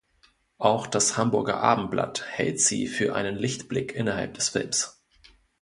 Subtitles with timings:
[0.57, 4.99] Auch das "Hamburger Abendblatt" hält sie für einen Lichtblick innerhalb des Films.